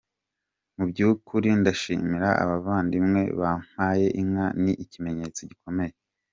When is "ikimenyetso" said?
4.83-5.41